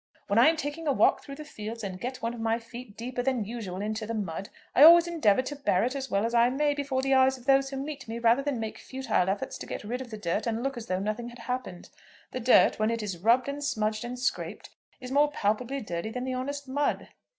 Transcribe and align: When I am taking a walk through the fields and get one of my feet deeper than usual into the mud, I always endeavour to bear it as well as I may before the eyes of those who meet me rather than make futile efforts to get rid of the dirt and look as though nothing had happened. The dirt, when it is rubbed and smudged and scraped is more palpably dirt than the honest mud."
When 0.25 0.39
I 0.39 0.47
am 0.47 0.57
taking 0.57 0.87
a 0.87 0.91
walk 0.91 1.21
through 1.23 1.35
the 1.35 1.45
fields 1.45 1.83
and 1.83 2.01
get 2.01 2.23
one 2.23 2.33
of 2.33 2.39
my 2.39 2.57
feet 2.57 2.97
deeper 2.97 3.21
than 3.21 3.45
usual 3.45 3.81
into 3.83 4.07
the 4.07 4.15
mud, 4.15 4.49
I 4.75 4.81
always 4.81 5.05
endeavour 5.05 5.43
to 5.43 5.55
bear 5.55 5.83
it 5.83 5.95
as 5.95 6.09
well 6.09 6.25
as 6.25 6.33
I 6.33 6.49
may 6.49 6.73
before 6.73 7.03
the 7.03 7.13
eyes 7.13 7.37
of 7.37 7.45
those 7.45 7.69
who 7.69 7.77
meet 7.77 8.07
me 8.07 8.17
rather 8.17 8.41
than 8.41 8.59
make 8.59 8.79
futile 8.79 9.29
efforts 9.29 9.59
to 9.59 9.67
get 9.67 9.83
rid 9.83 10.01
of 10.01 10.09
the 10.09 10.17
dirt 10.17 10.47
and 10.47 10.63
look 10.63 10.75
as 10.75 10.87
though 10.87 10.97
nothing 10.99 11.29
had 11.29 11.37
happened. 11.37 11.91
The 12.31 12.39
dirt, 12.39 12.79
when 12.79 12.89
it 12.89 13.03
is 13.03 13.19
rubbed 13.19 13.47
and 13.47 13.63
smudged 13.63 14.03
and 14.03 14.17
scraped 14.17 14.71
is 14.99 15.11
more 15.11 15.29
palpably 15.29 15.81
dirt 15.81 16.11
than 16.13 16.23
the 16.23 16.33
honest 16.33 16.67
mud." 16.67 17.09